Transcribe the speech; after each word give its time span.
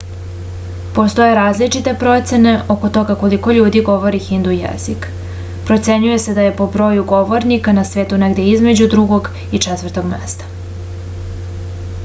postoje 0.93 1.33
različite 1.39 1.91
procene 2.03 2.53
oko 2.75 2.89
toga 2.95 3.15
koliko 3.23 3.53
ljudi 3.57 3.83
govori 3.89 4.21
hindu 4.29 4.55
jezik 4.55 5.05
procenjuje 5.67 6.15
se 6.23 6.35
da 6.39 6.45
je 6.47 6.55
po 6.61 6.67
broju 6.77 7.05
govornika 7.13 7.75
na 7.79 7.83
svetu 7.91 8.19
negde 8.25 8.47
između 8.55 8.87
drugog 8.95 9.29
i 9.59 9.61
četvrtog 9.67 10.09
mesta 10.15 10.49